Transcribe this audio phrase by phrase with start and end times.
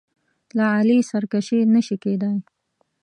[0.57, 2.37] له علي سرکشي نه شي کېدای.